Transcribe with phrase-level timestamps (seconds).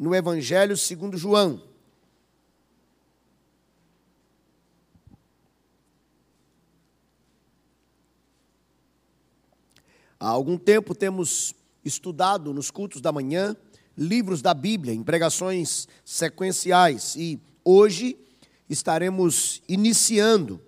[0.00, 1.62] no Evangelho segundo João.
[10.18, 13.54] Há algum tempo temos estudado nos cultos da manhã
[13.94, 18.16] livros da Bíblia, em pregações sequenciais, e hoje
[18.70, 20.58] estaremos iniciando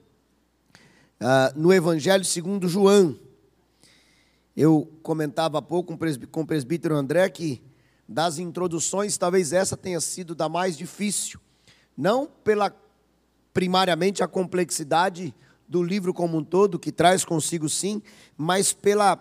[1.23, 3.19] uh, no Evangelho segundo João.
[4.55, 5.97] Eu comentava há pouco
[6.31, 7.63] com o presbítero André que
[8.13, 11.41] das introduções, talvez essa tenha sido da mais difícil.
[11.97, 12.75] Não pela
[13.53, 15.35] primariamente a complexidade
[15.67, 18.03] do livro como um todo, que traz consigo sim,
[18.37, 19.19] mas pela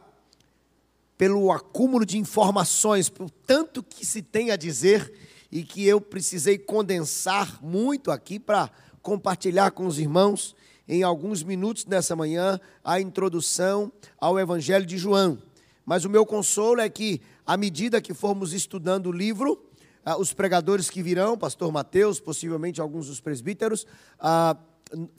[1.17, 5.13] pelo acúmulo de informações, por tanto que se tem a dizer
[5.51, 8.71] e que eu precisei condensar muito aqui para
[9.03, 10.55] compartilhar com os irmãos
[10.87, 15.37] em alguns minutos nessa manhã a introdução ao Evangelho de João.
[15.85, 19.63] Mas o meu consolo é que, à medida que formos estudando o livro,
[20.05, 23.85] ah, os pregadores que virão, pastor Mateus, possivelmente alguns dos presbíteros,
[24.19, 24.57] ah,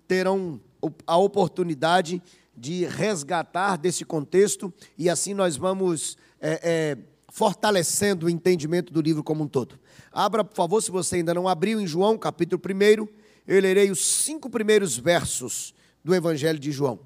[0.07, 0.61] terão
[1.07, 2.23] a oportunidade
[2.57, 6.99] de resgatar desse contexto e assim nós vamos é, é,
[7.31, 9.79] fortalecendo o entendimento do livro como um todo.
[10.13, 13.09] Abra, por favor, se você ainda não abriu, em João, capítulo 1,
[13.47, 17.01] eu lerei os cinco primeiros versos do Evangelho de João.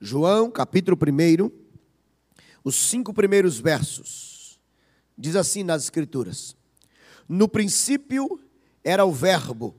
[0.00, 1.50] João, capítulo 1,
[2.66, 4.58] os cinco primeiros versos.
[5.16, 6.56] Diz assim nas Escrituras:
[7.28, 8.40] No princípio
[8.82, 9.72] era o Verbo,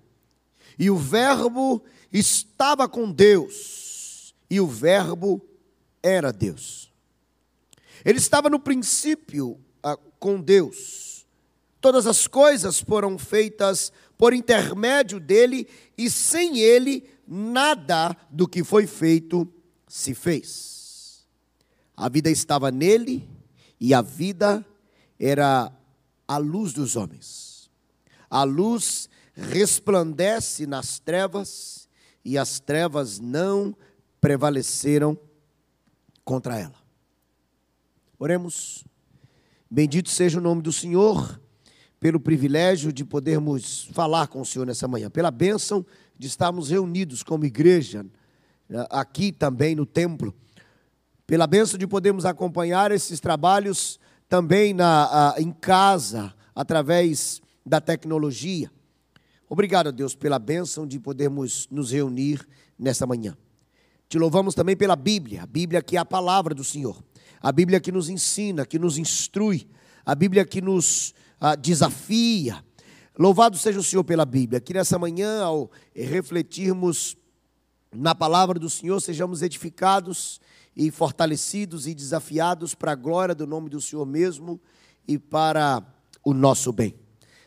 [0.79, 5.45] e o Verbo estava com Deus, e o Verbo
[6.01, 6.89] era Deus.
[8.05, 11.27] Ele estava no princípio ah, com Deus.
[11.81, 18.87] Todas as coisas foram feitas por intermédio dele, e sem ele, nada do que foi
[18.87, 19.45] feito
[19.89, 20.76] se fez.
[21.97, 23.27] A vida estava nele,
[23.79, 24.63] e a vida
[25.19, 25.71] era
[26.27, 27.71] a luz dos homens.
[28.29, 31.89] A luz resplandece nas trevas,
[32.23, 33.75] e as trevas não
[34.21, 35.17] prevaleceram
[36.23, 36.75] contra ela.
[38.19, 38.83] Oremos.
[39.69, 41.41] Bendito seja o nome do Senhor
[41.99, 45.85] pelo privilégio de podermos falar com o Senhor nessa manhã, pela bênção
[46.17, 48.05] de estarmos reunidos como igreja,
[48.69, 50.33] né, aqui também no templo,
[51.27, 53.99] pela bênção de podermos acompanhar esses trabalhos
[54.29, 58.71] também na, em casa, através da tecnologia.
[59.49, 62.47] Obrigado, Deus, pela bênção de podermos nos reunir
[62.79, 63.37] nessa manhã.
[64.07, 67.03] Te louvamos também pela Bíblia, a Bíblia que é a palavra do Senhor,
[67.41, 69.67] a Bíblia que nos ensina, que nos instrui,
[70.05, 72.63] a Bíblia que nos ah, desafia.
[73.19, 74.61] Louvado seja o Senhor pela Bíblia.
[74.61, 77.17] Que nessa manhã, ao refletirmos
[77.93, 80.39] na palavra do Senhor, sejamos edificados
[80.77, 84.61] e fortalecidos e desafiados para a glória do nome do Senhor mesmo
[85.07, 85.83] e para
[86.23, 86.93] o nosso bem.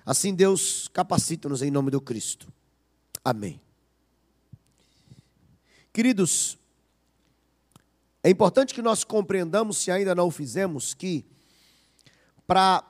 [0.04, 2.52] Assim, Deus, capacita-nos em nome do Cristo.
[3.24, 3.60] Amém.
[5.92, 6.58] Queridos,
[8.20, 11.24] é importante que nós compreendamos, se ainda não o fizemos, que
[12.48, 12.84] para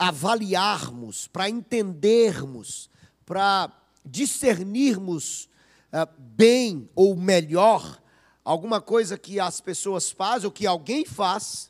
[0.00, 2.90] avaliarmos, para entendermos,
[3.24, 3.72] para
[4.04, 5.48] discernirmos
[5.92, 8.02] uh, bem ou melhor
[8.46, 11.68] alguma coisa que as pessoas fazem ou que alguém faz,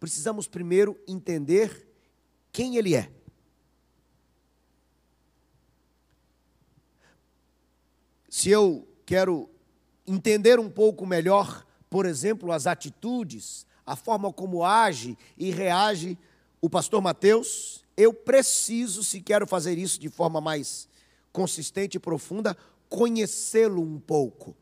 [0.00, 1.86] precisamos primeiro entender
[2.50, 3.10] quem ele é.
[8.26, 9.50] Se eu quero
[10.06, 16.18] entender um pouco melhor, por exemplo, as atitudes, a forma como age e reage
[16.58, 20.88] o pastor Mateus, eu preciso, se quero fazer isso de forma mais
[21.30, 22.56] consistente e profunda,
[22.88, 24.56] conhecê-lo um pouco.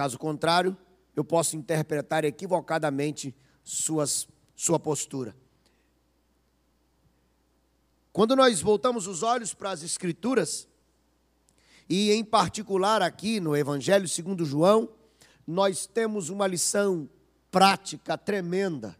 [0.00, 0.74] Caso contrário,
[1.14, 5.36] eu posso interpretar equivocadamente suas, sua postura.
[8.10, 10.66] Quando nós voltamos os olhos para as Escrituras,
[11.86, 14.88] e em particular aqui no Evangelho segundo João,
[15.46, 17.06] nós temos uma lição
[17.50, 18.96] prática tremenda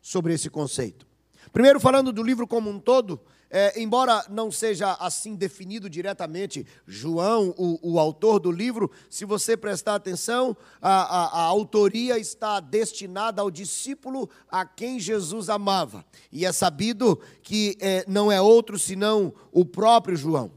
[0.00, 1.04] sobre esse conceito.
[1.52, 3.20] Primeiro, falando do livro como um todo,
[3.56, 9.56] é, embora não seja assim definido diretamente, João, o, o autor do livro, se você
[9.56, 16.04] prestar atenção, a, a, a, autoria está destinada ao discípulo a quem Jesus amava.
[16.32, 20.50] E é sabido que é, não é outro senão o próprio João.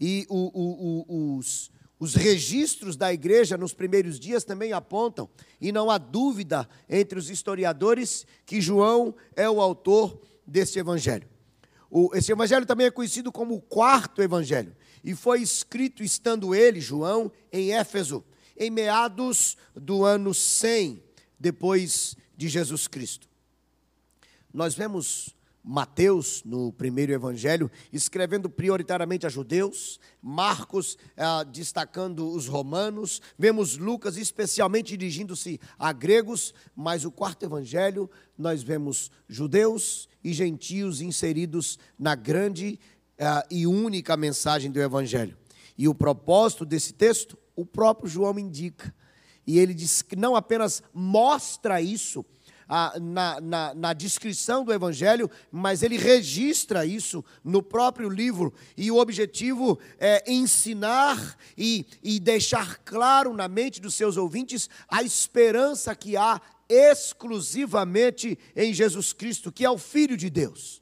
[0.00, 1.70] E o, o, os
[2.00, 5.28] os registros da igreja nos primeiros dias também apontam,
[5.60, 11.28] e não há dúvida entre os historiadores, que João é o autor deste evangelho.
[11.90, 16.80] O, esse evangelho também é conhecido como o quarto evangelho, e foi escrito estando ele,
[16.80, 18.24] João, em Éfeso,
[18.56, 21.02] em meados do ano 100
[21.38, 23.28] depois de Jesus Cristo.
[24.52, 33.20] Nós vemos Mateus, no primeiro evangelho, escrevendo prioritariamente a judeus, Marcos ah, destacando os romanos,
[33.38, 41.00] vemos Lucas especialmente dirigindo-se a gregos, mas o quarto evangelho nós vemos judeus e gentios
[41.00, 42.78] inseridos na grande
[43.18, 45.36] ah, e única mensagem do evangelho.
[45.76, 48.94] E o propósito desse texto, o próprio João indica.
[49.46, 52.24] E ele diz que não apenas mostra isso,
[53.00, 58.54] na, na, na, descrição do Evangelho, mas ele registra isso no próprio livro.
[58.76, 65.02] E o objetivo é ensinar e, e deixar claro na mente dos seus ouvintes a
[65.02, 70.80] esperança que há exclusivamente em Jesus Cristo, que é o Filho de Deus.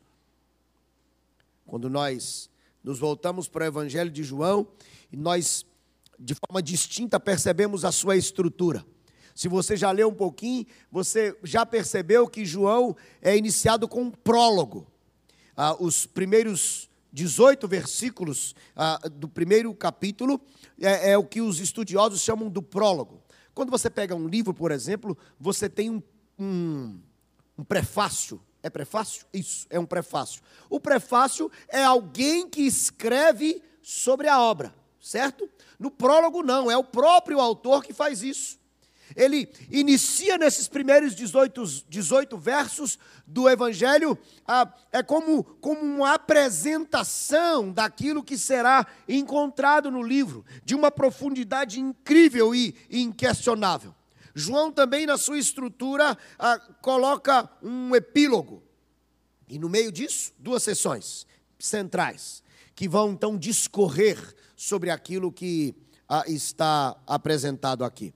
[1.66, 2.50] Quando nós
[2.84, 4.68] nos voltamos para o Evangelho de João,
[5.10, 5.64] nós,
[6.18, 8.84] de forma distinta, percebemos a sua estrutura.
[9.38, 14.10] Se você já leu um pouquinho, você já percebeu que João é iniciado com um
[14.10, 14.84] prólogo.
[15.56, 20.40] Ah, os primeiros 18 versículos ah, do primeiro capítulo
[20.80, 23.22] é, é, o que os estudiosos chamam do prólogo.
[23.54, 26.02] Quando você pega um livro, por exemplo, você tem um,
[26.36, 27.00] um,
[27.56, 28.42] um prefácio.
[28.60, 29.24] É prefácio?
[29.32, 30.42] Isso, é um prefácio.
[30.68, 35.48] O prefácio é alguém que escreve sobre a obra, certo?
[35.78, 38.57] No prólogo, não, é o próprio autor que faz isso.
[39.16, 47.72] Ele inicia nesses primeiros 18, 18 versos do Evangelho, ah, é como, como uma apresentação
[47.72, 53.94] daquilo que será encontrado no livro, de uma profundidade incrível e, inquestionável.
[54.34, 58.62] João também, na sua estrutura, ah, coloca um epílogo.
[59.48, 61.26] E no meio disso, duas sessões
[61.58, 62.42] centrais,
[62.74, 64.18] que vão então discorrer
[64.54, 65.74] sobre aquilo que
[66.08, 68.14] ah, está apresentado aqui.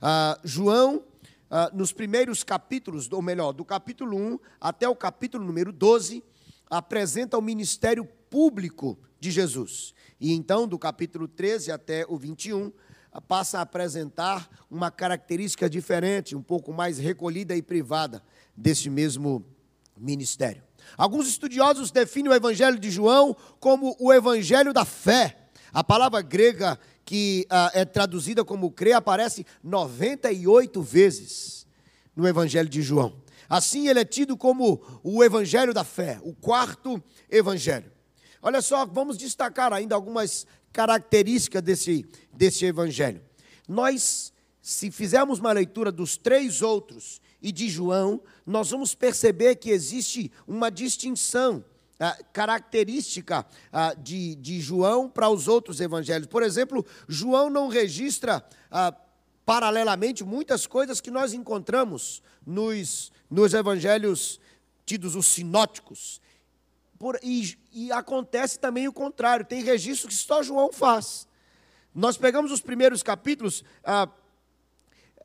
[0.00, 1.02] Ah, João,
[1.50, 6.22] ah, nos primeiros capítulos, ou melhor, do capítulo 1 até o capítulo número 12,
[6.70, 9.94] apresenta o ministério público de Jesus.
[10.20, 12.72] E então, do capítulo 13 até o 21,
[13.26, 18.22] passa a apresentar uma característica diferente, um pouco mais recolhida e privada
[18.56, 19.44] desse mesmo
[19.96, 20.62] ministério.
[20.96, 25.47] Alguns estudiosos definem o evangelho de João como o evangelho da fé.
[25.72, 31.66] A palavra grega que ah, é traduzida como crê, aparece 98 vezes
[32.14, 33.14] no Evangelho de João.
[33.48, 37.90] Assim, ele é tido como o Evangelho da fé, o quarto Evangelho.
[38.42, 43.22] Olha só, vamos destacar ainda algumas características desse, desse Evangelho.
[43.66, 49.70] Nós, se fizermos uma leitura dos três outros e de João, nós vamos perceber que
[49.70, 51.64] existe uma distinção
[52.32, 53.44] característica
[53.98, 56.28] de, de João para os outros evangelhos.
[56.28, 58.44] Por exemplo, João não registra
[59.44, 64.38] paralelamente muitas coisas que nós encontramos nos, nos evangelhos
[64.84, 66.20] tidos os sinóticos.
[66.98, 71.26] Por, e, e, acontece também o contrário, tem registro que só João faz.
[71.94, 74.08] Nós pegamos os primeiros capítulos ah,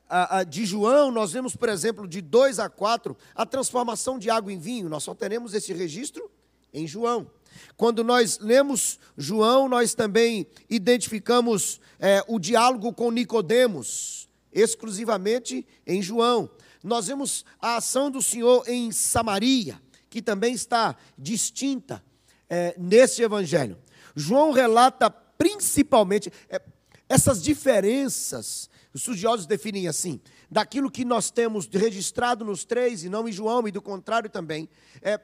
[0.10, 4.30] ah, ah, de João, nós vemos, por exemplo, de 2 a 4, a transformação de
[4.30, 4.88] água em vinho.
[4.88, 6.30] Nós só teremos esse registro
[6.74, 7.30] em João.
[7.78, 16.50] Quando nós lemos João, nós também identificamos é, o diálogo com Nicodemos, exclusivamente em João.
[16.84, 19.80] Nós vemos a ação do Senhor em Samaria,
[20.10, 22.04] que também está distinta
[22.50, 23.78] é, nesse evangelho.
[24.16, 26.62] João relata principalmente é,
[27.10, 30.20] essas diferenças, os estudiosos definem assim,
[30.50, 34.70] daquilo que nós temos registrado nos três, e não em João, e do contrário também,
[35.02, 35.20] é,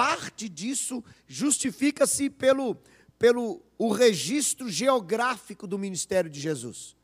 [0.00, 2.74] parte disso justifica-se pelo,
[3.18, 6.96] pelo o registro geográfico do ministério de Jesus.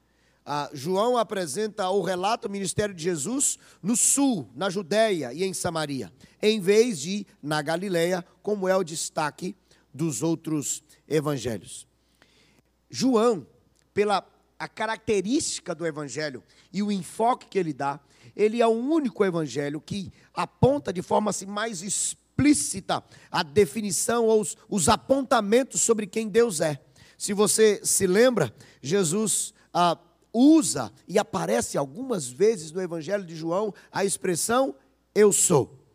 [0.47, 5.53] Ah, João apresenta o relato do ministério de Jesus no sul, na Judéia e em
[5.53, 6.11] Samaria,
[6.41, 9.55] em vez de na Galileia, como é o destaque
[9.93, 11.87] dos outros evangelhos.
[12.89, 13.47] João,
[13.93, 14.27] pela
[14.59, 18.01] a característica do evangelho e o enfoque que ele dá,
[18.35, 24.27] ele é o único evangelho que aponta de forma assim, mais explícita explícita a definição
[24.27, 26.79] ou os, os apontamentos sobre quem Deus é.
[27.17, 29.99] Se você se lembra, Jesus ah,
[30.33, 34.75] usa e aparece algumas vezes no Evangelho de João a expressão
[35.15, 35.86] eu sou.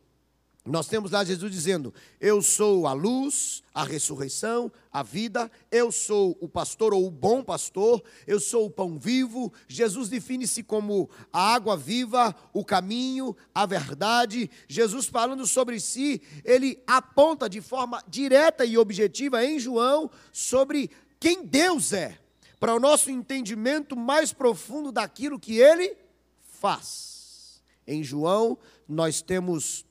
[0.64, 6.38] Nós temos lá Jesus dizendo: Eu sou a luz, a ressurreição, a vida, eu sou
[6.40, 9.52] o pastor ou o bom pastor, eu sou o pão vivo.
[9.68, 14.52] Jesus define-se como a água viva, o caminho, a verdade.
[14.68, 21.44] Jesus, falando sobre si, ele aponta de forma direta e objetiva em João sobre quem
[21.44, 22.20] Deus é,
[22.60, 25.98] para o nosso entendimento mais profundo daquilo que ele
[26.44, 27.64] faz.
[27.88, 29.86] Em João, nós temos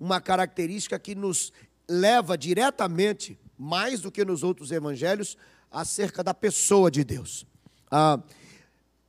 [0.00, 1.52] uma característica que nos
[1.88, 5.36] leva diretamente, mais do que nos outros evangelhos,
[5.70, 7.46] acerca da pessoa de Deus.
[7.90, 8.18] Ah,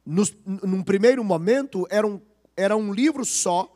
[0.06, 2.20] nos, num primeiro momento, era um,
[2.58, 3.74] era um livro só,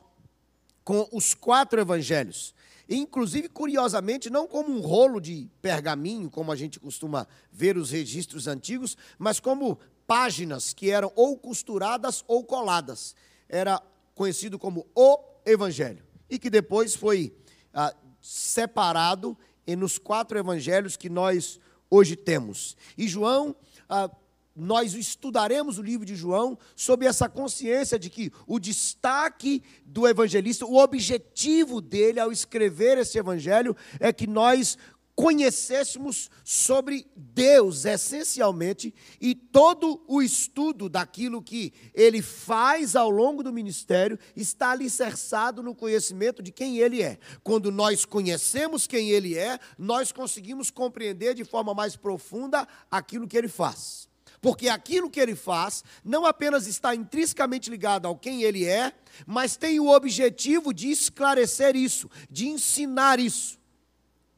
[0.83, 2.53] com os quatro evangelhos.
[2.87, 8.45] Inclusive, curiosamente, não como um rolo de pergaminho, como a gente costuma ver os registros
[8.45, 13.15] antigos, mas como páginas que eram ou costuradas ou coladas.
[13.49, 13.81] Era
[14.13, 16.04] conhecido como o Evangelho.
[16.29, 17.33] E que depois foi
[17.73, 19.37] ah, separado
[19.77, 22.75] nos quatro evangelhos que nós hoje temos.
[22.97, 23.55] E João.
[23.87, 24.09] Ah,
[24.55, 30.65] nós estudaremos o livro de João sob essa consciência de que o destaque do evangelista,
[30.65, 34.77] o objetivo dele ao escrever esse evangelho é que nós
[35.15, 43.53] conhecêssemos sobre Deus essencialmente e todo o estudo daquilo que ele faz ao longo do
[43.53, 47.17] ministério está alicerçado no conhecimento de quem ele é.
[47.43, 53.37] Quando nós conhecemos quem ele é, nós conseguimos compreender de forma mais profunda aquilo que
[53.37, 54.09] ele faz.
[54.41, 58.93] Porque aquilo que ele faz não apenas está intrinsecamente ligado ao quem ele é,
[59.25, 63.57] mas tem o objetivo de esclarecer isso, de ensinar isso,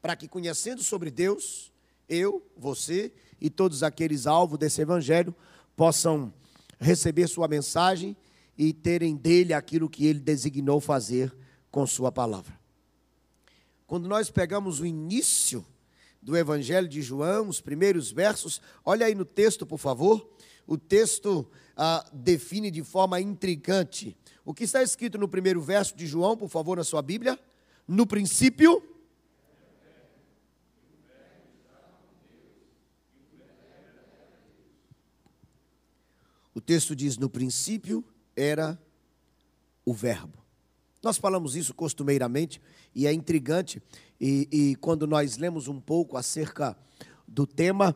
[0.00, 1.72] para que conhecendo sobre Deus,
[2.08, 5.34] eu, você e todos aqueles alvos desse evangelho
[5.76, 6.32] possam
[6.78, 8.16] receber sua mensagem
[8.56, 11.34] e terem dele aquilo que ele designou fazer
[11.70, 12.58] com sua palavra.
[13.86, 15.64] Quando nós pegamos o início
[16.20, 18.60] do Evangelho de João, os primeiros versos.
[18.84, 20.28] Olha aí no texto, por favor.
[20.66, 24.16] O texto ah, define de forma intrigante.
[24.44, 27.38] O que está escrito no primeiro verso de João, por favor, na sua Bíblia?
[27.86, 28.82] No princípio.
[36.58, 38.76] O texto diz: no princípio era
[39.84, 40.44] o Verbo.
[41.00, 42.60] Nós falamos isso costumeiramente
[42.92, 43.80] e é intrigante.
[44.20, 46.76] E, e, quando nós lemos um pouco acerca
[47.28, 47.94] do tema,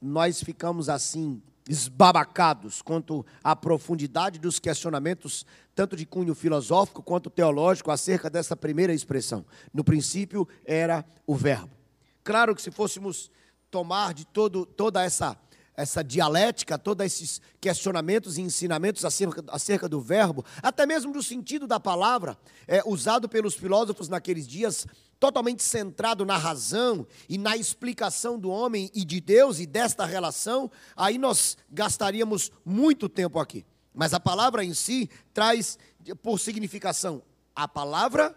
[0.00, 5.44] nós ficamos assim esbabacados quanto à profundidade dos questionamentos,
[5.74, 9.44] tanto de cunho filosófico quanto teológico, acerca dessa primeira expressão.
[9.72, 11.74] No princípio era o Verbo.
[12.22, 13.28] Claro que se fôssemos
[13.72, 15.36] tomar de todo, toda essa
[15.76, 21.66] essa dialética, todos esses questionamentos e ensinamentos acerca, acerca do verbo, até mesmo do sentido
[21.66, 24.86] da palavra, é, usado pelos filósofos naqueles dias,
[25.18, 30.70] totalmente centrado na razão e na explicação do homem e de Deus e desta relação,
[30.96, 33.64] aí nós gastaríamos muito tempo aqui.
[33.92, 35.78] Mas a palavra em si traz
[36.22, 37.22] por significação
[37.54, 38.36] a palavra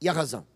[0.00, 0.46] e a razão.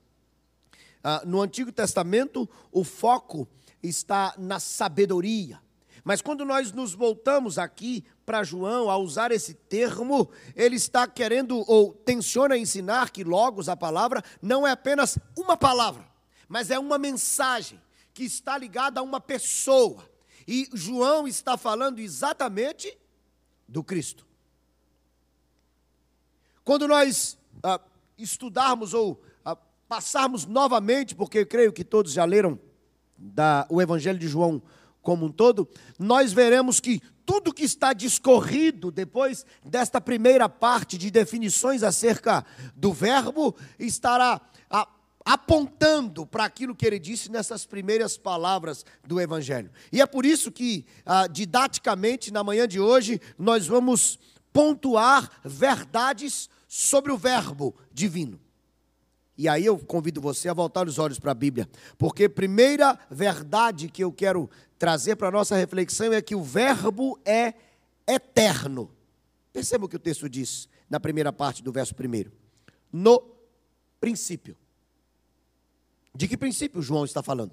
[1.03, 3.49] Ah, no Antigo Testamento, o foco
[3.83, 5.61] está na sabedoria
[6.07, 11.69] mas quando nós nos voltamos aqui para João a usar esse termo, ele está querendo
[11.69, 16.07] ou tenciona ensinar que logos, a palavra, não é apenas uma palavra,
[16.49, 17.83] mas é uma mensagem
[18.15, 20.09] que está ligada a uma pessoa.
[20.47, 22.97] E João está falando exatamente
[23.67, 24.25] do Cristo.
[26.63, 27.81] Quando nós ah,
[28.17, 29.57] estudarmos ou ah,
[29.89, 32.61] passarmos novamente, porque eu creio que todos já leram
[33.19, 34.63] da, o Evangelho de João
[35.07, 35.69] como um todo,
[36.01, 42.45] nós veremos que tudo que está discorrido depois desta primeira parte de definições acerca
[42.75, 44.41] do verbo estará
[45.25, 49.71] apontando para aquilo que ele disse nessas primeiras palavras do Evangelho.
[49.93, 54.19] E é por isso que, ah, didaticamente, na manhã de hoje, nós vamos
[54.53, 58.41] pontuar verdades sobre o verbo divino.
[59.39, 63.89] E aí eu convido você a voltar os olhos para a Bíblia, porque primeira verdade
[63.89, 67.55] que eu quero trazer para a nossa reflexão é que o Verbo é
[68.07, 68.91] eterno.
[69.53, 72.33] Perceba o que o texto diz na primeira parte do verso primeiro.
[72.93, 73.23] No
[74.01, 74.57] princípio.
[76.15, 77.53] De que princípio João está falando?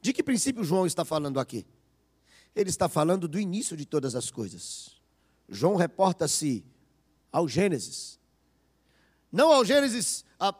[0.00, 1.66] De que princípio João está falando aqui?
[2.54, 4.96] Ele está falando do início de todas as coisas.
[5.48, 6.64] João reporta-se
[7.32, 8.18] ao Gênesis.
[9.30, 10.54] Não ao Gênesis a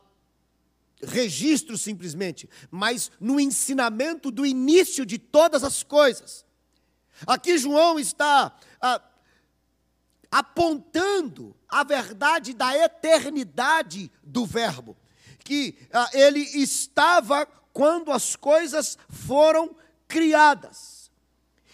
[1.03, 6.45] registro simplesmente, mas no ensinamento do início de todas as coisas.
[7.27, 9.01] Aqui João está a,
[10.31, 14.97] apontando a verdade da eternidade do Verbo,
[15.45, 19.75] que a, ele estava quando as coisas foram
[20.09, 21.11] criadas,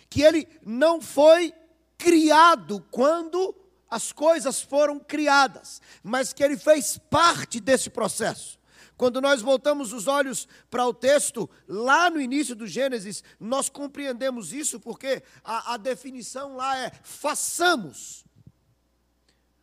[0.08, 1.54] que ele não foi
[1.96, 3.54] criado quando
[3.92, 8.58] as coisas foram criadas, mas que ele fez parte desse processo.
[8.96, 14.50] Quando nós voltamos os olhos para o texto, lá no início do Gênesis, nós compreendemos
[14.50, 18.25] isso porque a, a definição lá é: façamos.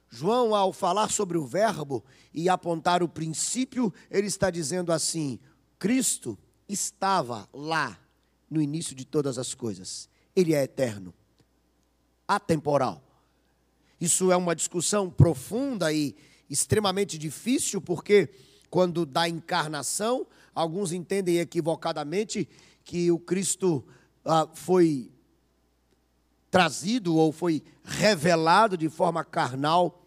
[0.08, 5.40] João, ao falar sobre o Verbo e apontar o princípio, ele está dizendo assim:
[5.80, 8.00] Cristo estava lá
[8.48, 10.08] no início de todas as coisas.
[10.36, 11.16] Ele é eterno,
[12.28, 13.09] atemporal.
[14.00, 16.16] Isso é uma discussão profunda e
[16.50, 18.30] extremamente difícil, porque
[18.70, 22.48] quando da encarnação, alguns entendem equivocadamente
[22.84, 23.86] que o Cristo
[24.26, 25.12] ah, foi
[26.50, 30.06] trazido ou foi revelado de forma carnal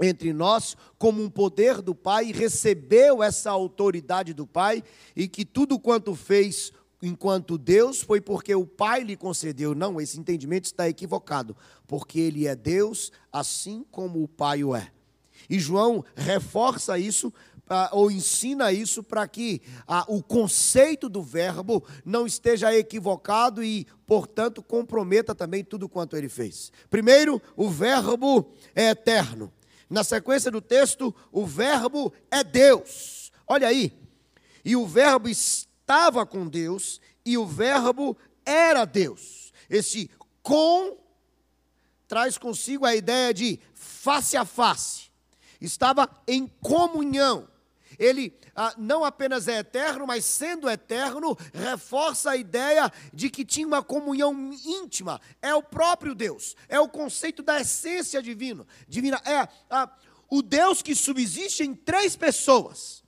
[0.00, 4.82] entre nós como um poder do Pai, recebeu essa autoridade do Pai
[5.14, 6.72] e que tudo quanto fez
[7.02, 9.74] enquanto Deus foi porque o Pai lhe concedeu.
[9.74, 14.90] Não, esse entendimento está equivocado, porque ele é Deus assim como o Pai o é.
[15.48, 17.32] E João reforça isso
[17.92, 24.62] ou ensina isso para que ah, o conceito do verbo não esteja equivocado e, portanto,
[24.62, 26.70] comprometa também tudo quanto ele fez.
[26.90, 29.52] Primeiro, o verbo é eterno.
[29.88, 33.32] Na sequência do texto, o verbo é Deus.
[33.46, 33.92] Olha aí.
[34.64, 35.28] E o verbo
[35.84, 39.52] estava com Deus e o verbo era Deus.
[39.68, 40.10] Esse
[40.42, 40.98] com
[42.08, 45.10] traz consigo a ideia de face a face.
[45.60, 47.48] Estava em comunhão
[47.98, 53.66] ele ah, não apenas é eterno, mas sendo eterno, reforça a ideia de que tinha
[53.66, 55.20] uma comunhão íntima.
[55.42, 58.66] É o próprio Deus, é o conceito da essência divina.
[58.88, 59.90] divina é ah,
[60.28, 63.03] o Deus que subsiste em três pessoas.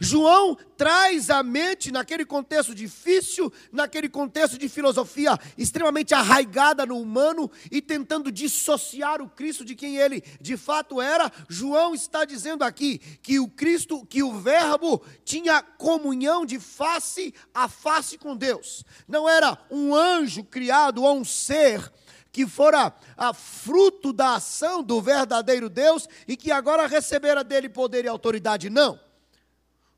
[0.00, 7.50] João traz à mente, naquele contexto difícil, naquele contexto de filosofia extremamente arraigada no humano
[7.70, 12.98] e tentando dissociar o Cristo de quem ele de fato era, João está dizendo aqui
[13.22, 18.84] que o Cristo, que o Verbo tinha comunhão de face a face com Deus.
[19.08, 21.92] Não era um anjo criado ou um ser
[22.36, 28.04] que fora a fruto da ação do verdadeiro Deus e que agora recebera dele poder
[28.04, 29.05] e autoridade, não.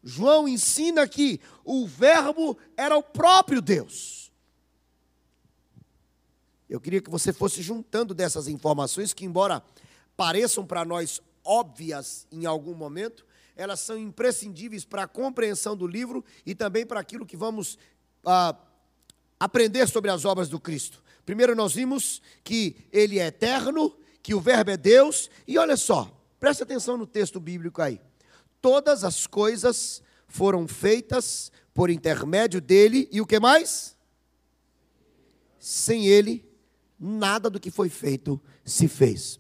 [0.02, 4.31] João ensina que o Verbo era o próprio Deus.
[6.68, 9.62] Eu queria que você fosse juntando dessas informações que, embora
[10.16, 13.25] pareçam para nós óbvias em algum momento,
[13.57, 17.79] elas são imprescindíveis para a compreensão do livro e também para aquilo que vamos
[18.25, 18.55] ah,
[19.40, 21.03] aprender sobre as obras do Cristo.
[21.25, 26.11] Primeiro, nós vimos que ele é eterno, que o Verbo é Deus, e olha só,
[26.38, 28.01] preste atenção no texto bíblico aí
[28.61, 33.97] todas as coisas foram feitas por intermédio dele, e o que mais?
[35.59, 36.49] Sem ele,
[36.99, 39.38] nada do que foi feito se fez.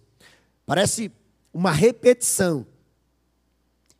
[0.64, 1.10] Parece
[1.52, 2.66] uma repetição.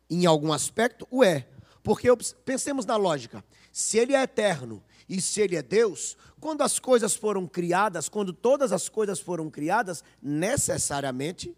[0.09, 1.47] Em algum aspecto, o é.
[1.83, 2.07] Porque
[2.45, 7.15] pensemos na lógica: se ele é eterno e se ele é Deus, quando as coisas
[7.15, 11.55] foram criadas, quando todas as coisas foram criadas, necessariamente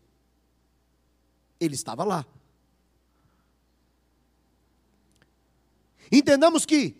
[1.60, 2.26] ele estava lá.
[6.12, 6.95] Entendamos que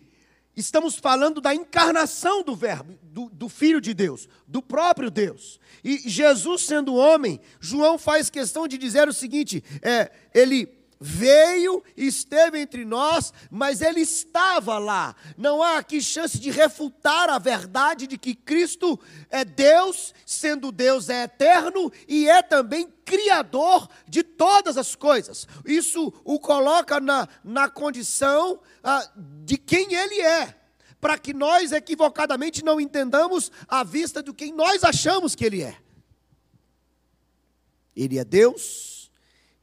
[0.56, 5.58] estamos falando da encarnação do Verbo, do, do, Filho de Deus, do próprio Deus.
[5.82, 12.60] E Jesus, sendo homem, João faz questão de dizer o seguinte: é, ele veio, esteve
[12.60, 15.16] entre nós, mas ele estava lá.
[15.36, 21.08] Não há aqui chance de refutar a verdade de que Cristo é Deus, sendo Deus
[21.08, 25.48] é eterno e é também criador de todas as coisas.
[25.66, 29.10] Isso o coloca na, na condição ah,
[29.44, 30.56] de quem ele é.
[31.00, 35.76] Para que nós equivocadamente não entendamos a vista de quem nós achamos que ele é.
[37.94, 39.10] Ele é Deus,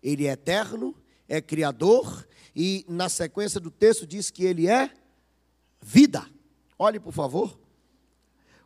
[0.03, 0.93] ele é eterno,
[1.29, 4.91] é criador e na sequência do texto diz que ele é
[5.79, 6.25] vida.
[6.77, 7.57] Olhe, por favor.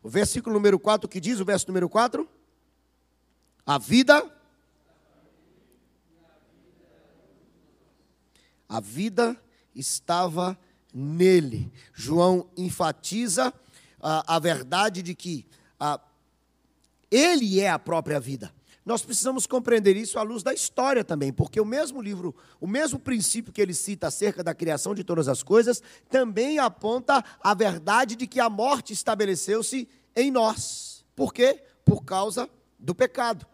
[0.01, 2.27] O versículo número 4 que diz, o verso número 4?
[3.65, 4.31] A vida
[8.73, 9.39] A vida
[9.75, 10.57] estava
[10.91, 11.71] nele.
[11.93, 13.53] João enfatiza
[14.01, 15.45] a, a verdade de que
[15.79, 16.01] a,
[17.11, 18.51] ele é a própria vida.
[18.85, 22.99] Nós precisamos compreender isso à luz da história também, porque o mesmo livro, o mesmo
[22.99, 28.15] princípio que ele cita acerca da criação de todas as coisas, também aponta a verdade
[28.15, 31.05] de que a morte estabeleceu-se em nós.
[31.15, 31.63] Por quê?
[31.85, 33.45] Por causa do pecado.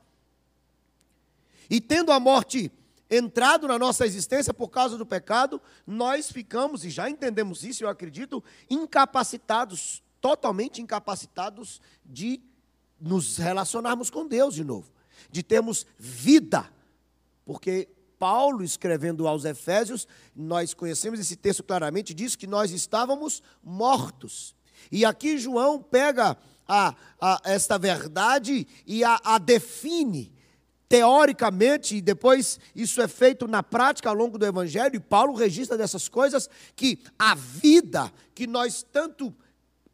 [1.69, 2.71] E tendo a morte
[3.07, 7.89] entrado na nossa existência por causa do pecado, nós ficamos, e já entendemos isso, eu
[7.89, 12.41] acredito, incapacitados, totalmente incapacitados de
[12.99, 14.98] nos relacionarmos com Deus de novo
[15.31, 16.69] de termos vida.
[17.45, 17.87] Porque
[18.17, 24.55] Paulo, escrevendo aos Efésios, nós conhecemos esse texto claramente, diz que nós estávamos mortos.
[24.91, 26.37] E aqui João pega
[26.67, 30.31] a, a, esta verdade e a, a define
[30.89, 35.77] teoricamente, e depois isso é feito na prática ao longo do Evangelho, e Paulo registra
[35.77, 39.33] dessas coisas, que a vida que nós tanto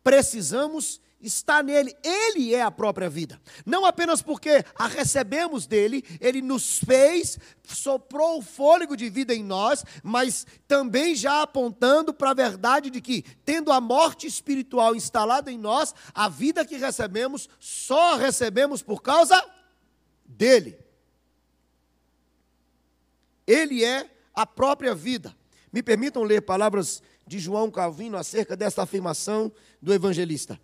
[0.02, 1.96] precisamos está nele.
[2.04, 3.40] Ele é a própria vida.
[3.66, 9.44] Não apenas porque a recebemos dele, ele nos fez, soprou o fôlego de vida em
[9.44, 15.52] nós, mas também já apontando para a verdade de que, tendo a morte espiritual instalada
[15.52, 19.44] em nós, a vida que recebemos só recebemos por causa
[20.26, 20.78] dele.
[23.48, 25.36] Ele é a própria vida.
[25.72, 29.52] Me permitam ler palavras de João Calvino acerca desta afirmação
[29.82, 30.60] do evangelista.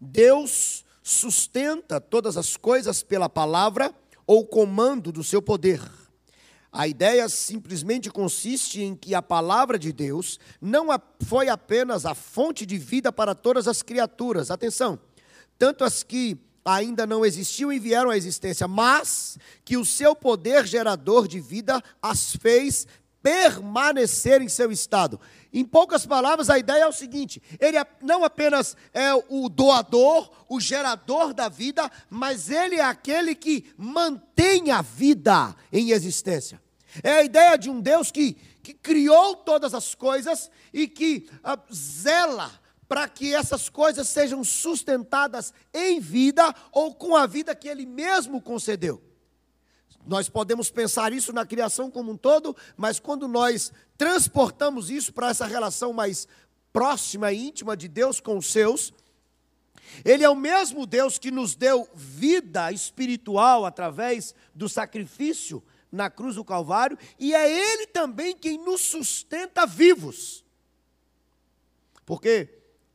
[0.00, 3.94] Deus sustenta todas as coisas pela palavra
[4.26, 5.80] ou comando do seu poder.
[6.70, 10.88] A ideia simplesmente consiste em que a palavra de Deus não
[11.24, 14.98] foi apenas a fonte de vida para todas as criaturas, atenção,
[15.58, 20.66] tanto as que ainda não existiam e vieram à existência, mas que o seu poder
[20.66, 22.86] gerador de vida as fez
[23.22, 25.18] permanecer em seu estado.
[25.52, 30.30] Em poucas palavras, a ideia é o seguinte: ele é não apenas é o doador,
[30.48, 36.60] o gerador da vida, mas ele é aquele que mantém a vida em existência.
[37.02, 41.58] É a ideia de um Deus que, que criou todas as coisas e que ah,
[41.72, 42.50] zela
[42.88, 48.40] para que essas coisas sejam sustentadas em vida ou com a vida que ele mesmo
[48.40, 49.07] concedeu.
[50.08, 55.28] Nós podemos pensar isso na criação como um todo, mas quando nós transportamos isso para
[55.28, 56.26] essa relação mais
[56.72, 58.90] próxima e íntima de Deus com os seus,
[60.02, 66.36] ele é o mesmo Deus que nos deu vida espiritual através do sacrifício na cruz
[66.36, 70.44] do Calvário, e é Ele também quem nos sustenta vivos.
[72.06, 72.48] Porque,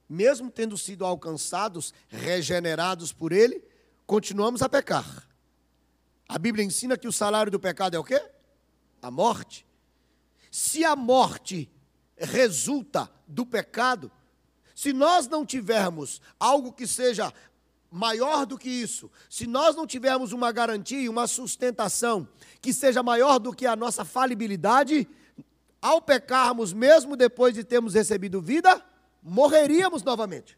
[0.09, 3.63] mesmo tendo sido alcançados, regenerados por Ele,
[4.05, 5.27] continuamos a pecar.
[6.27, 8.21] A Bíblia ensina que o salário do pecado é o quê?
[9.01, 9.65] A morte.
[10.49, 11.69] Se a morte
[12.17, 14.11] resulta do pecado,
[14.75, 17.33] se nós não tivermos algo que seja
[17.91, 22.27] maior do que isso, se nós não tivermos uma garantia, uma sustentação
[22.59, 25.07] que seja maior do que a nossa falibilidade,
[25.81, 28.83] ao pecarmos, mesmo depois de termos recebido vida,
[29.21, 30.57] morreríamos novamente.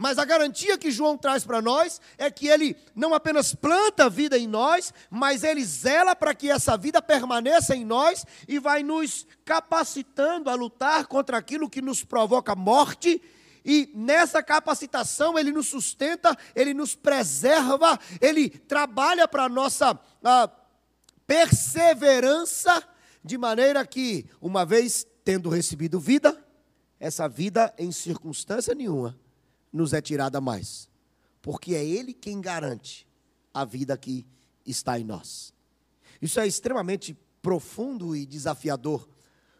[0.00, 4.08] Mas a garantia que João traz para nós é que ele não apenas planta a
[4.08, 8.82] vida em nós, mas ele zela para que essa vida permaneça em nós e vai
[8.82, 13.20] nos capacitando a lutar contra aquilo que nos provoca morte.
[13.62, 20.00] E nessa capacitação ele nos sustenta, ele nos preserva, ele trabalha para a nossa
[21.26, 22.82] perseverança,
[23.22, 26.42] de maneira que, uma vez tendo recebido vida,
[26.98, 29.14] essa vida em circunstância nenhuma
[29.72, 30.88] nos é tirada mais,
[31.40, 33.06] porque é Ele quem garante
[33.52, 34.26] a vida que
[34.66, 35.52] está em nós.
[36.20, 39.08] Isso é extremamente profundo e desafiador,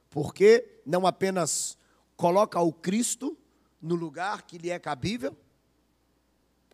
[0.09, 1.77] porque não apenas
[2.17, 3.37] coloca o Cristo
[3.81, 5.37] no lugar que lhe é cabível,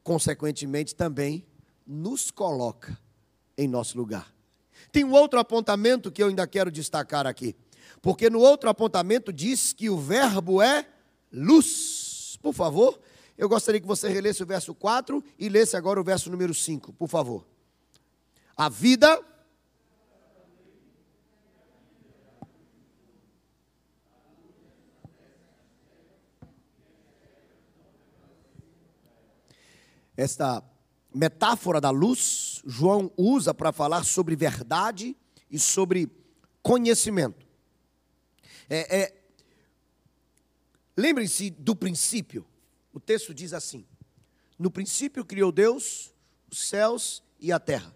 [0.02, 1.46] consequentemente também
[1.86, 2.98] nos coloca
[3.56, 4.34] em nosso lugar.
[4.90, 7.54] Tem um outro apontamento que eu ainda quero destacar aqui,
[8.02, 10.88] porque no outro apontamento diz que o verbo é
[11.32, 12.38] luz.
[12.42, 13.00] Por favor,
[13.36, 16.92] eu gostaria que você relesse o verso 4 e lesse agora o verso número 5,
[16.94, 17.46] por favor.
[18.56, 19.22] A vida.
[30.16, 30.64] Esta
[31.14, 35.14] metáfora da luz, João usa para falar sobre verdade
[35.50, 36.10] e sobre
[36.62, 37.46] conhecimento.
[38.68, 39.16] É, é,
[40.96, 42.46] Lembrem-se do princípio.
[42.96, 43.84] O texto diz assim:
[44.58, 46.14] No princípio criou Deus
[46.50, 47.94] os céus e a terra.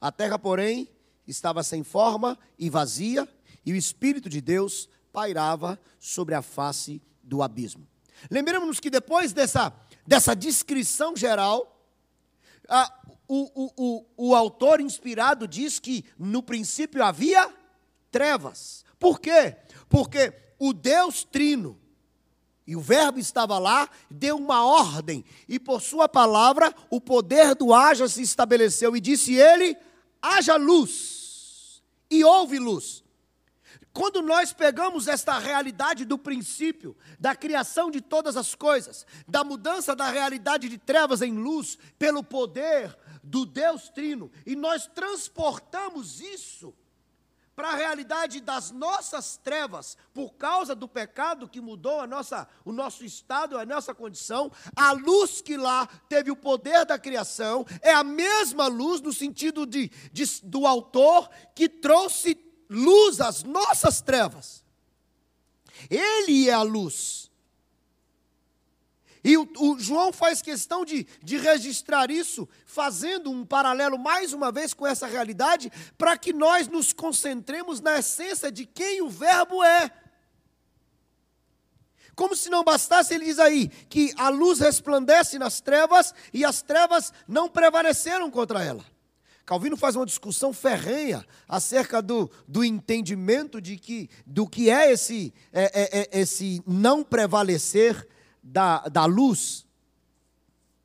[0.00, 0.88] A terra, porém,
[1.28, 3.28] estava sem forma e vazia,
[3.66, 7.86] e o Espírito de Deus pairava sobre a face do abismo.
[8.30, 9.70] Lembramos-nos que depois dessa,
[10.06, 11.86] dessa descrição geral,
[12.66, 12.90] a,
[13.28, 17.54] o, o, o, o autor inspirado diz que no princípio havia
[18.10, 18.86] trevas.
[18.98, 19.54] Por quê?
[19.86, 21.78] Porque o Deus Trino,
[22.66, 27.74] e o Verbo estava lá, deu uma ordem, e por sua palavra o poder do
[27.74, 29.76] haja se estabeleceu, e disse ele:
[30.22, 33.04] haja luz, e houve luz.
[33.92, 39.94] Quando nós pegamos esta realidade do princípio, da criação de todas as coisas, da mudança
[39.94, 46.74] da realidade de trevas em luz, pelo poder do Deus Trino, e nós transportamos isso
[47.54, 52.72] para a realidade das nossas trevas, por causa do pecado que mudou a nossa, o
[52.72, 57.92] nosso estado, a nossa condição, a luz que lá teve o poder da criação, é
[57.92, 62.36] a mesma luz no sentido de, de do autor que trouxe
[62.68, 64.64] luz às nossas trevas.
[65.90, 67.30] Ele é a luz.
[69.24, 74.52] E o, o, João faz questão de, de registrar isso, fazendo um paralelo mais uma
[74.52, 79.64] vez com essa realidade, para que nós nos concentremos na essência de quem o Verbo
[79.64, 79.90] é.
[82.14, 86.60] Como se não bastasse, ele diz aí que a luz resplandece nas trevas e as
[86.60, 88.84] trevas não prevaleceram contra ela.
[89.46, 95.34] Calvino faz uma discussão ferrenha acerca do, do entendimento de que, do que é esse,
[95.52, 98.06] é, é, é esse não prevalecer
[98.44, 99.66] da, da luz,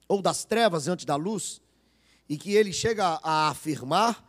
[0.08, 1.62] ou das trevas antes da luz,
[2.28, 4.26] e que ele chega a afirmar,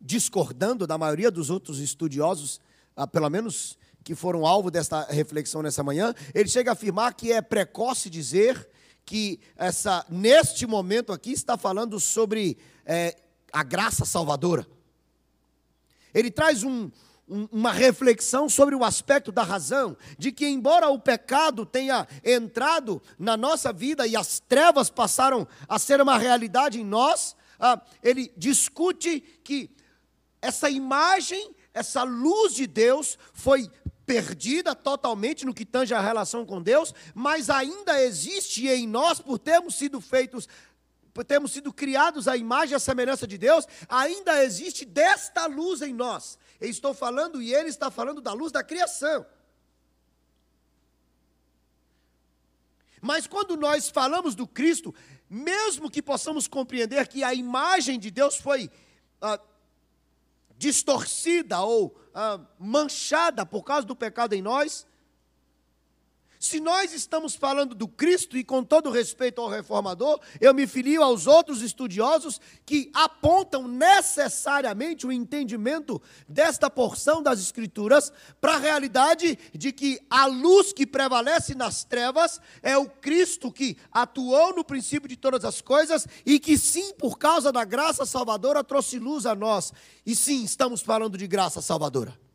[0.00, 2.60] discordando da maioria dos outros estudiosos,
[2.94, 7.32] ah, pelo menos que foram alvo desta reflexão nessa manhã, ele chega a afirmar que
[7.32, 8.70] é precoce dizer
[9.04, 13.16] que essa neste momento aqui está falando sobre é,
[13.52, 14.66] a graça salvadora.
[16.14, 16.90] Ele traz um,
[17.28, 23.36] uma reflexão sobre o aspecto da razão, de que, embora o pecado tenha entrado na
[23.36, 29.20] nossa vida e as trevas passaram a ser uma realidade em nós, ah, ele discute
[29.44, 29.70] que
[30.40, 33.70] essa imagem, essa luz de Deus foi
[34.08, 39.38] perdida totalmente no que tange a relação com Deus, mas ainda existe em nós, por
[39.38, 40.48] termos sido feitos
[41.18, 45.82] por termos sido criados à imagem e à semelhança de Deus, ainda existe desta luz
[45.82, 46.38] em nós.
[46.60, 49.26] Eu estou falando e ele está falando da luz da criação.
[53.02, 54.94] Mas quando nós falamos do Cristo,
[55.28, 58.70] mesmo que possamos compreender que a imagem de Deus foi
[59.20, 59.40] ah,
[60.56, 64.86] distorcida ou ah, manchada por causa do pecado em nós,
[66.38, 71.02] se nós estamos falando do Cristo, e com todo respeito ao reformador, eu me filio
[71.02, 79.38] aos outros estudiosos que apontam necessariamente o entendimento desta porção das Escrituras para a realidade
[79.52, 85.08] de que a luz que prevalece nas trevas é o Cristo que atuou no princípio
[85.08, 89.34] de todas as coisas e que, sim, por causa da graça salvadora, trouxe luz a
[89.34, 89.72] nós.
[90.06, 92.27] E sim, estamos falando de graça salvadora.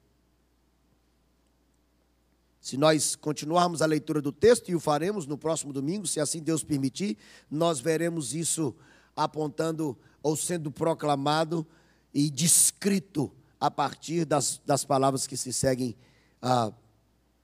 [2.63, 6.41] Se nós continuarmos a leitura do texto, e o faremos no próximo domingo, se assim
[6.41, 7.17] Deus permitir,
[7.51, 8.73] nós veremos isso
[9.13, 11.67] apontando ou sendo proclamado
[12.13, 15.93] e descrito a partir das, das palavras que se seguem
[16.41, 16.71] ah,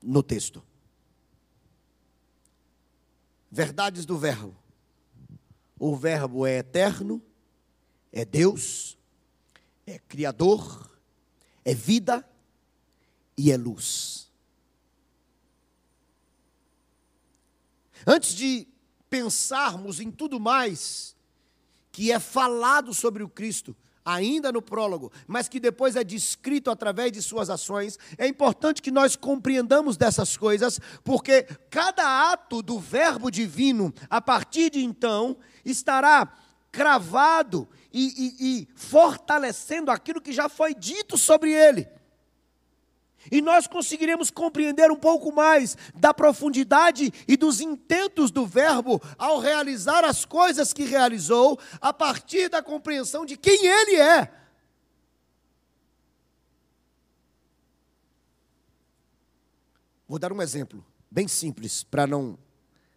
[0.01, 0.63] no texto.
[3.51, 4.55] Verdades do Verbo.
[5.77, 7.21] O Verbo é eterno,
[8.09, 8.97] é Deus,
[9.85, 10.89] é Criador,
[11.65, 12.25] é vida
[13.37, 14.28] e é luz.
[18.11, 18.67] Antes de
[19.07, 21.15] pensarmos em tudo mais
[21.91, 27.11] que é falado sobre o Cristo, ainda no prólogo, mas que depois é descrito através
[27.11, 33.29] de suas ações, é importante que nós compreendamos dessas coisas, porque cada ato do Verbo
[33.29, 36.33] divino, a partir de então, estará
[36.71, 38.07] cravado e,
[38.39, 41.87] e, e fortalecendo aquilo que já foi dito sobre ele.
[43.31, 49.39] E nós conseguiremos compreender um pouco mais da profundidade e dos intentos do Verbo ao
[49.39, 54.31] realizar as coisas que realizou, a partir da compreensão de quem Ele é.
[60.07, 62.37] Vou dar um exemplo bem simples para não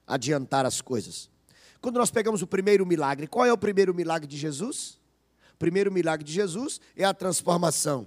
[0.06, 1.28] adiantar as coisas.
[1.80, 5.00] Quando nós pegamos o primeiro milagre, qual é o primeiro milagre de Jesus?
[5.54, 8.06] O primeiro milagre de Jesus é a transformação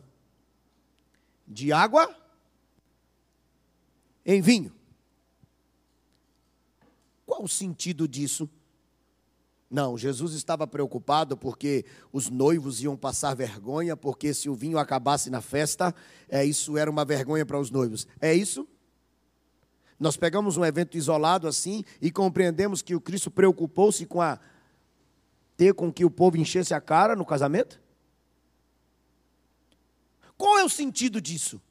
[1.47, 2.13] de água
[4.25, 4.73] em vinho.
[7.25, 8.49] Qual o sentido disso?
[9.69, 15.29] Não, Jesus estava preocupado porque os noivos iam passar vergonha, porque se o vinho acabasse
[15.29, 15.93] na festa,
[16.29, 18.07] é, isso era uma vergonha para os noivos.
[18.21, 18.67] É isso?
[19.99, 24.39] Nós pegamos um evento isolado assim e compreendemos que o Cristo preocupou-se com a
[25.57, 27.81] ter com que o povo enchesse a cara no casamento?
[30.37, 31.61] Qual é o sentido disso?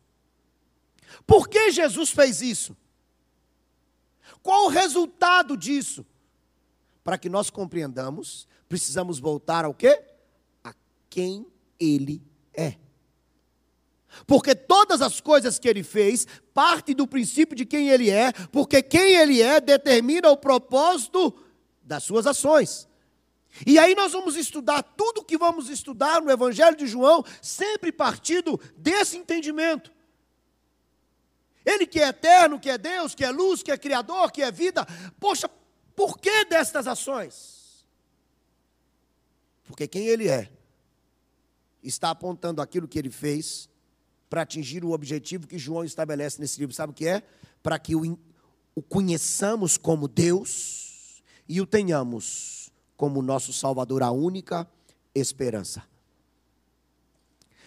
[1.27, 2.77] Por que Jesus fez isso?
[4.43, 6.05] Qual o resultado disso?
[7.03, 10.03] Para que nós compreendamos, precisamos voltar ao quê?
[10.63, 10.75] A
[11.09, 11.47] quem
[11.79, 12.23] ele
[12.53, 12.77] é.
[14.27, 18.83] Porque todas as coisas que ele fez partem do princípio de quem ele é, porque
[18.83, 21.35] quem ele é determina o propósito
[21.83, 22.89] das suas ações.
[23.67, 28.61] E aí nós vamos estudar tudo que vamos estudar no Evangelho de João, sempre partindo
[28.77, 29.93] desse entendimento.
[31.65, 34.51] Ele que é eterno, que é Deus, que é luz, que é criador, que é
[34.51, 34.87] vida.
[35.21, 35.49] Poxa,
[35.95, 37.87] por que destas ações?
[39.65, 40.51] Porque quem ele é
[41.83, 43.69] está apontando aquilo que ele fez
[44.29, 46.75] para atingir o objetivo que João estabelece nesse livro.
[46.75, 47.23] Sabe o que é?
[47.63, 48.19] Para que o,
[48.75, 52.64] o conheçamos como Deus e o tenhamos
[53.05, 54.67] como nosso Salvador, a única
[55.15, 55.83] esperança.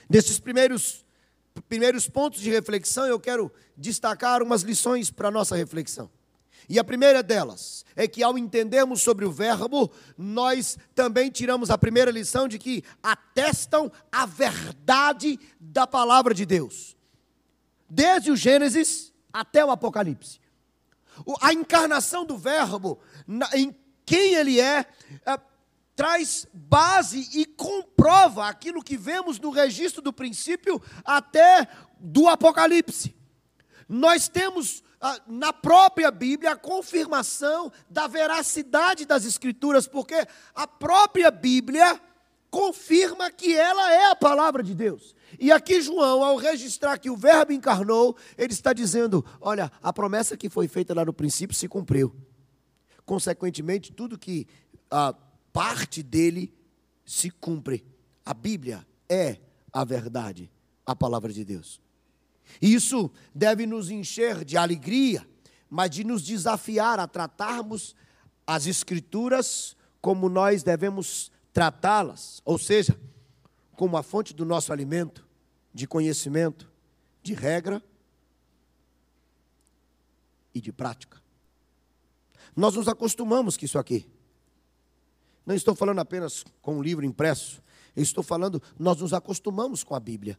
[0.09, 1.05] Nesses primeiros,
[1.69, 6.09] primeiros pontos de reflexão, eu quero destacar umas lições para a nossa reflexão.
[6.67, 11.77] E a primeira delas é que, ao entendermos sobre o Verbo, nós também tiramos a
[11.77, 16.97] primeira lição de que atestam a verdade da palavra de Deus,
[17.87, 20.39] desde o Gênesis até o Apocalipse.
[21.39, 22.99] A encarnação do Verbo,
[23.53, 23.75] em
[24.07, 24.85] quem ele é,
[25.25, 25.39] é
[25.93, 31.67] traz base e comprova aquilo que vemos no registro do princípio até
[31.99, 33.15] do Apocalipse.
[33.89, 41.31] Nós temos ah, na própria Bíblia a confirmação da veracidade das Escrituras, porque a própria
[41.31, 41.99] Bíblia
[42.49, 45.15] confirma que ela é a palavra de Deus.
[45.39, 50.37] E aqui João, ao registrar que o Verbo encarnou, ele está dizendo: olha, a promessa
[50.37, 52.15] que foi feita lá no princípio se cumpriu.
[53.07, 54.45] Consequentemente, tudo que
[54.91, 55.13] a
[55.53, 56.53] parte dele
[57.05, 57.85] se cumpre.
[58.25, 59.39] A Bíblia é
[59.71, 60.51] a verdade,
[60.85, 61.79] a palavra de Deus.
[62.61, 65.25] Isso deve nos encher de alegria,
[65.69, 67.95] mas de nos desafiar a tratarmos
[68.45, 72.99] as Escrituras como nós devemos tratá-las, ou seja,
[73.77, 75.25] como a fonte do nosso alimento,
[75.73, 76.69] de conhecimento,
[77.23, 77.81] de regra
[80.53, 81.25] e de prática.
[82.57, 84.09] Nós nos acostumamos com isso aqui.
[85.45, 87.61] Não estou falando apenas com um livro impresso,
[87.95, 90.37] eu estou falando, nós nos acostumamos com a Bíblia.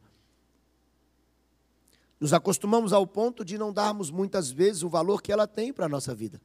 [2.18, 5.86] Nos acostumamos ao ponto de não darmos muitas vezes o valor que ela tem para
[5.86, 6.40] a nossa vida.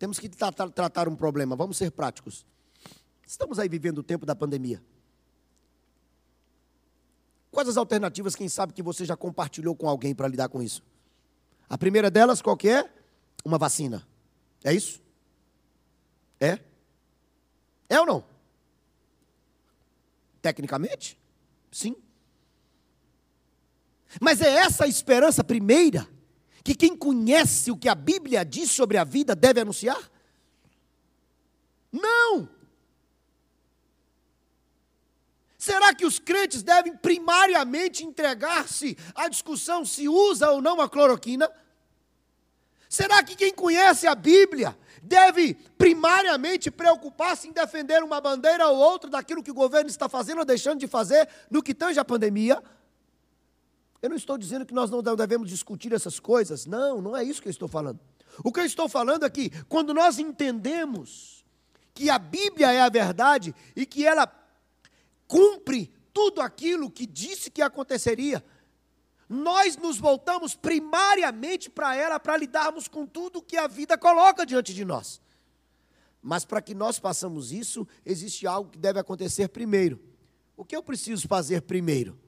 [0.00, 2.44] Temos que tratar, tratar um problema, vamos ser práticos.
[3.24, 4.82] Estamos aí vivendo o tempo da pandemia.
[7.52, 10.82] Quais as alternativas, quem sabe, que você já compartilhou com alguém para lidar com isso?
[11.70, 12.90] A primeira delas, qual é?
[13.44, 14.06] Uma vacina.
[14.64, 15.00] É isso?
[16.40, 16.58] É?
[17.88, 18.24] É ou não?
[20.42, 21.16] Tecnicamente?
[21.70, 21.94] Sim.
[24.20, 26.08] Mas é essa a esperança primeira
[26.64, 30.10] que quem conhece o que a Bíblia diz sobre a vida deve anunciar?
[31.92, 32.48] Não!
[35.60, 41.52] Será que os crentes devem primariamente entregar-se à discussão se usa ou não a cloroquina?
[42.88, 49.10] Será que quem conhece a Bíblia deve primariamente preocupar-se em defender uma bandeira ou outra
[49.10, 52.62] daquilo que o governo está fazendo ou deixando de fazer no que tange a pandemia?
[54.00, 57.42] Eu não estou dizendo que nós não devemos discutir essas coisas, não, não é isso
[57.42, 58.00] que eu estou falando.
[58.42, 61.44] O que eu estou falando é que quando nós entendemos
[61.92, 64.39] que a Bíblia é a verdade e que ela
[65.30, 68.44] cumpre tudo aquilo que disse que aconteceria,
[69.28, 74.74] nós nos voltamos primariamente para ela para lidarmos com tudo que a vida coloca diante
[74.74, 75.22] de nós.
[76.20, 80.02] Mas para que nós façamos isso, existe algo que deve acontecer primeiro.
[80.56, 82.18] O que eu preciso fazer primeiro?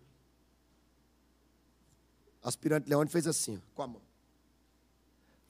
[2.40, 4.02] Aspirante Leone fez assim, com a mão.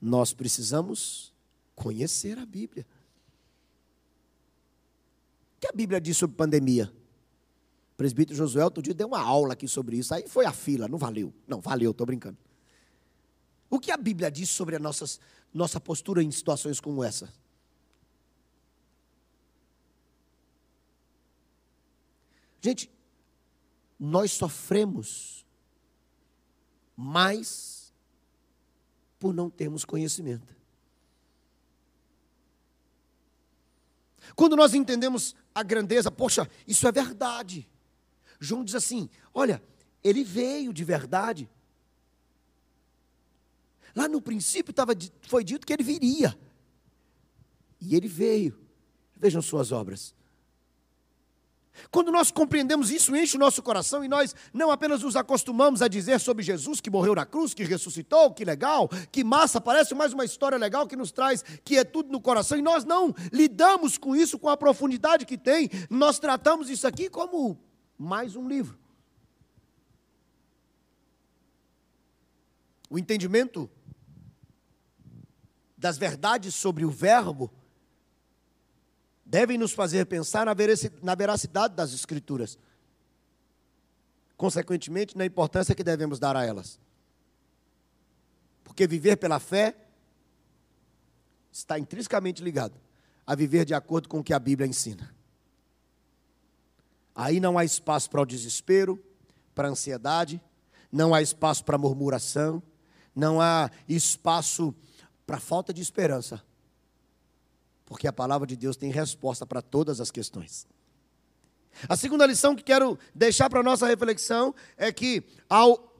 [0.01, 1.31] Nós precisamos
[1.75, 2.85] conhecer a Bíblia.
[5.55, 6.91] O que a Bíblia diz sobre pandemia?
[7.93, 10.13] O presbítero Josué outro dia deu uma aula aqui sobre isso.
[10.13, 11.31] Aí foi a fila, não valeu.
[11.47, 12.37] Não, valeu, estou brincando.
[13.69, 15.19] O que a Bíblia diz sobre a nossas,
[15.53, 17.31] nossa postura em situações como essa?
[22.61, 22.89] Gente,
[23.99, 25.45] nós sofremos
[26.95, 27.93] mais
[29.19, 30.55] por não termos conhecimento.
[34.35, 37.69] Quando nós entendemos a grandeza, poxa, isso é verdade.
[38.43, 39.61] João diz assim: olha,
[40.03, 41.49] ele veio de verdade.
[43.95, 46.37] Lá no princípio tava, foi dito que ele viria.
[47.79, 48.59] E ele veio.
[49.15, 50.13] Vejam suas obras.
[51.89, 55.87] Quando nós compreendemos isso, enche o nosso coração e nós não apenas nos acostumamos a
[55.87, 60.13] dizer sobre Jesus que morreu na cruz, que ressuscitou, que legal, que massa, parece mais
[60.13, 63.97] uma história legal que nos traz que é tudo no coração, e nós não lidamos
[63.97, 67.59] com isso com a profundidade que tem, nós tratamos isso aqui como
[67.97, 68.77] mais um livro.
[72.89, 73.69] O entendimento
[75.77, 77.51] das verdades sobre o Verbo
[79.25, 82.57] devem nos fazer pensar na veracidade das Escrituras.
[84.37, 86.79] Consequentemente, na importância que devemos dar a elas.
[88.63, 89.75] Porque viver pela fé
[91.51, 92.79] está intrinsecamente ligado
[93.25, 95.13] a viver de acordo com o que a Bíblia ensina.
[97.15, 99.01] Aí não há espaço para o desespero,
[99.53, 100.41] para a ansiedade,
[100.91, 102.61] não há espaço para murmuração,
[103.15, 104.73] não há espaço
[105.25, 106.41] para falta de esperança.
[107.85, 110.67] Porque a palavra de Deus tem resposta para todas as questões.
[111.87, 115.92] A segunda lição que quero deixar para a nossa reflexão é que, ao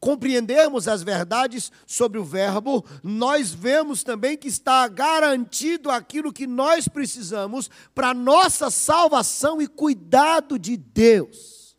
[0.00, 6.86] compreendermos as verdades sobre o Verbo, nós vemos também que está garantido aquilo que nós
[6.86, 11.74] precisamos para nossa salvação e cuidado de Deus.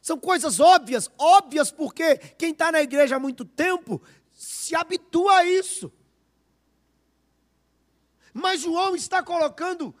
[0.00, 5.44] São coisas óbvias, óbvias porque quem está na igreja há muito tempo se habitua a
[5.44, 5.92] isso.
[8.34, 9.94] Mas João está colocando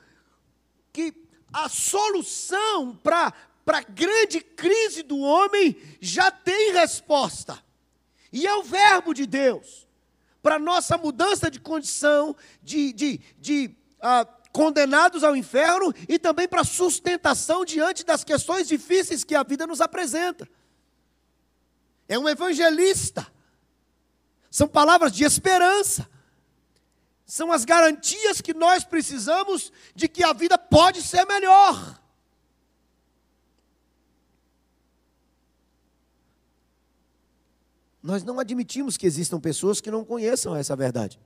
[0.92, 1.14] que
[1.52, 3.32] a solução para
[3.64, 7.62] para a grande crise do homem já tem resposta.
[8.32, 9.86] E é o Verbo de Deus.
[10.42, 16.64] Para nossa mudança de condição, de, de, de ah, condenados ao inferno e também para
[16.64, 20.48] sustentação diante das questões difíceis que a vida nos apresenta.
[22.08, 23.26] É um evangelista.
[24.50, 26.08] São palavras de esperança.
[27.24, 32.02] São as garantias que nós precisamos de que a vida pode ser melhor.
[38.02, 41.20] Nós não admitimos que existam pessoas que não conheçam essa verdade.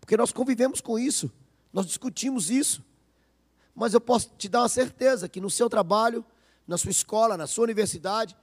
[0.00, 1.30] Porque nós convivemos com isso,
[1.72, 2.84] nós discutimos isso.
[3.74, 6.24] Mas eu posso te dar uma certeza que no seu trabalho,
[6.66, 8.36] na sua escola, na sua universidade,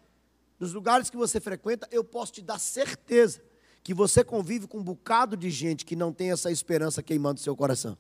[0.60, 3.42] nos lugares que você frequenta, eu posso te dar certeza
[3.84, 7.56] que você convive com um bocado de gente que não tem essa esperança queimando seu
[7.56, 7.98] coração.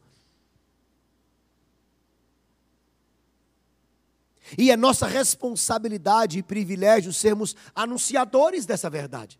[4.58, 9.40] E é nossa responsabilidade e privilégio sermos anunciadores dessa verdade.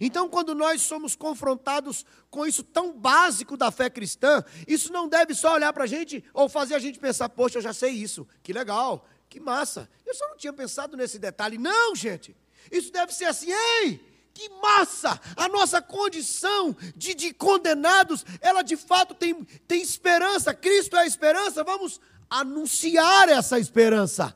[0.00, 5.34] Então, quando nós somos confrontados com isso tão básico da fé cristã, isso não deve
[5.34, 8.26] só olhar para a gente ou fazer a gente pensar, poxa, eu já sei isso,
[8.42, 9.88] que legal, que massa.
[10.06, 11.58] Eu só não tinha pensado nesse detalhe.
[11.58, 12.36] Não, gente,
[12.70, 14.00] isso deve ser assim, ei,
[14.32, 15.20] que massa!
[15.36, 21.06] A nossa condição de, de condenados, ela de fato tem, tem esperança, Cristo é a
[21.06, 22.00] esperança, vamos
[22.30, 24.34] anunciar essa esperança.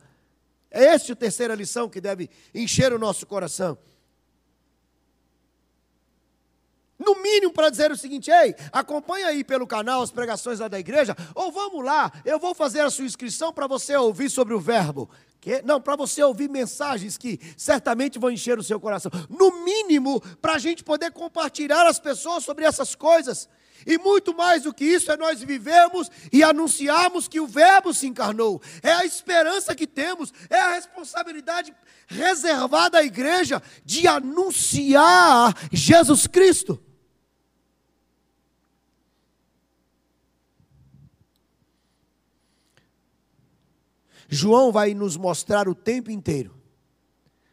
[0.70, 3.76] É essa a terceira lição que deve encher o nosso coração.
[6.99, 10.78] No mínimo para dizer o seguinte: ei, acompanha aí pelo canal as pregações lá da
[10.78, 14.61] igreja, ou vamos lá, eu vou fazer a sua inscrição para você ouvir sobre o
[14.61, 15.11] verbo.
[15.40, 15.61] Que?
[15.62, 19.11] Não, para você ouvir mensagens que certamente vão encher o seu coração.
[19.28, 23.49] No mínimo, para a gente poder compartilhar as pessoas sobre essas coisas.
[23.87, 28.07] E muito mais do que isso é nós vivemos e anunciarmos que o Verbo se
[28.07, 28.61] encarnou.
[28.83, 31.74] É a esperança que temos, é a responsabilidade
[32.07, 36.83] reservada à igreja de anunciar Jesus Cristo.
[44.28, 46.62] João vai nos mostrar o tempo inteiro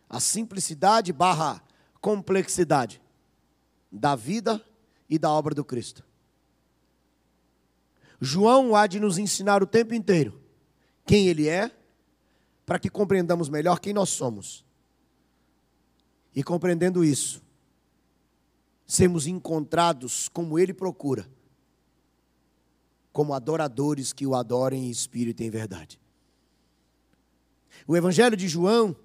[0.10, 1.62] a simplicidade barra
[2.02, 3.02] complexidade
[3.92, 4.64] da vida
[5.10, 6.09] e da obra do Cristo.
[8.20, 10.42] João há de nos ensinar o tempo inteiro
[11.06, 11.72] quem ele é,
[12.66, 14.64] para que compreendamos melhor quem nós somos.
[16.36, 17.42] E compreendendo isso,
[18.86, 21.28] sermos encontrados como ele procura,
[23.12, 26.00] como adoradores que o adorem em espírito e em verdade.
[27.88, 28.96] O Evangelho de João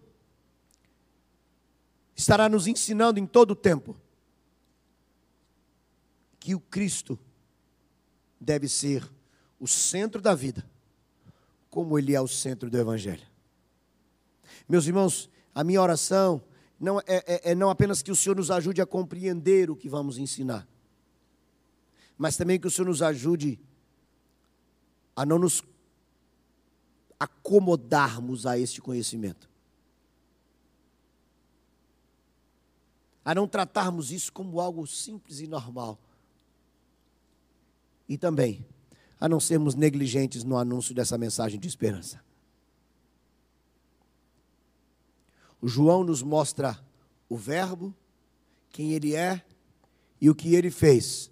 [2.14, 3.96] estará nos ensinando em todo o tempo
[6.38, 7.18] que o Cristo
[8.44, 9.10] deve ser
[9.58, 10.64] o centro da vida,
[11.70, 13.26] como ele é o centro do Evangelho.
[14.68, 16.42] Meus irmãos, a minha oração
[16.78, 19.88] não é, é, é não apenas que o Senhor nos ajude a compreender o que
[19.88, 20.68] vamos ensinar,
[22.16, 23.58] mas também que o Senhor nos ajude
[25.16, 25.62] a não nos
[27.18, 29.48] acomodarmos a este conhecimento.
[33.24, 35.98] A não tratarmos isso como algo simples e normal
[38.08, 38.66] e também
[39.20, 42.22] a não sermos negligentes no anúncio dessa mensagem de esperança.
[45.60, 46.78] O João nos mostra
[47.28, 47.94] o Verbo,
[48.70, 49.42] quem ele é
[50.20, 51.30] e o que ele fez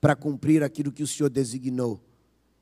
[0.00, 2.00] para cumprir aquilo que o Senhor designou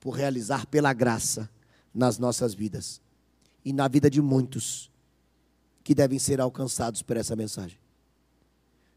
[0.00, 1.50] por realizar pela graça
[1.92, 3.00] nas nossas vidas
[3.64, 4.90] e na vida de muitos
[5.82, 7.78] que devem ser alcançados por essa mensagem.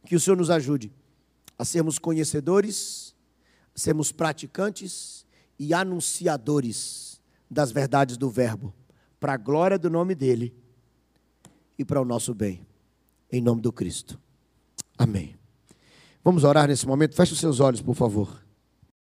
[0.06, 0.92] Que o Senhor nos ajude
[1.62, 3.16] a sermos conhecedores,
[3.76, 5.28] a sermos praticantes
[5.60, 8.74] e anunciadores das verdades do Verbo,
[9.20, 10.56] para a glória do nome dEle
[11.78, 12.66] e para o nosso bem.
[13.32, 14.20] Em nome do Cristo.
[14.98, 15.36] Amém.
[16.24, 17.16] Vamos orar nesse momento.
[17.16, 18.44] Feche os seus olhos, por favor.